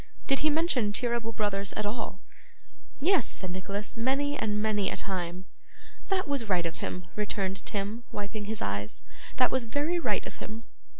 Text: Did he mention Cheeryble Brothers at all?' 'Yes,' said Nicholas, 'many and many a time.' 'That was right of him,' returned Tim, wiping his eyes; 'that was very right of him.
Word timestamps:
Did 0.25 0.39
he 0.39 0.49
mention 0.49 0.93
Cheeryble 0.93 1.35
Brothers 1.35 1.73
at 1.73 1.85
all?' 1.85 2.19
'Yes,' 2.99 3.27
said 3.27 3.51
Nicholas, 3.51 3.95
'many 3.95 4.35
and 4.35 4.59
many 4.59 4.89
a 4.89 4.97
time.' 4.97 5.45
'That 6.09 6.27
was 6.27 6.49
right 6.49 6.65
of 6.65 6.77
him,' 6.77 7.03
returned 7.15 7.63
Tim, 7.67 8.03
wiping 8.11 8.45
his 8.45 8.63
eyes; 8.63 9.03
'that 9.37 9.51
was 9.51 9.65
very 9.65 9.99
right 9.99 10.25
of 10.25 10.37
him. 10.37 10.63